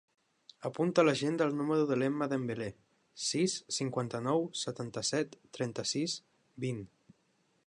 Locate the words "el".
1.49-1.53